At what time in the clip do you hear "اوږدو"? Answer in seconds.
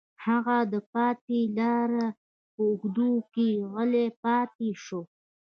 2.67-3.11